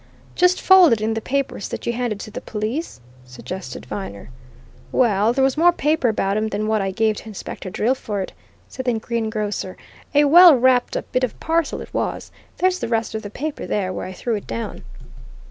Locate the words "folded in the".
0.59-1.21